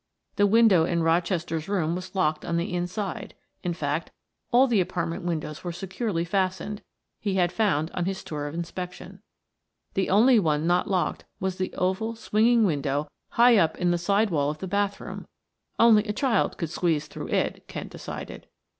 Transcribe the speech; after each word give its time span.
The 0.35 0.47
window 0.47 0.83
in 0.83 1.03
Rochester's 1.03 1.69
room 1.69 1.93
was 1.93 2.15
locked 2.15 2.43
on 2.43 2.57
the 2.57 2.73
inside; 2.73 3.35
in 3.61 3.75
fact, 3.75 4.09
all 4.51 4.65
the 4.65 4.81
apartment 4.81 5.25
windows 5.25 5.63
were 5.63 5.71
securely 5.71 6.25
fastened, 6.25 6.81
he 7.19 7.35
had 7.35 7.51
found 7.51 7.91
on 7.91 8.05
his 8.05 8.23
tour 8.23 8.47
of 8.47 8.55
inspection; 8.55 9.21
the 9.93 10.09
only 10.09 10.39
one 10.39 10.65
not 10.65 10.89
locked 10.89 11.25
was 11.39 11.59
the 11.59 11.71
oval, 11.75 12.15
swinging 12.15 12.65
window 12.65 13.09
high 13.33 13.57
up 13.57 13.77
in 13.77 13.91
the 13.91 13.99
side 13.99 14.31
wall 14.31 14.49
of 14.49 14.57
the 14.57 14.65
bathroom; 14.67 15.27
only 15.77 16.03
a 16.07 16.13
child 16.13 16.57
could 16.57 16.71
squeeze 16.71 17.05
through 17.05 17.27
it, 17.27 17.67
Kent 17.67 17.91
decided. 17.91 18.47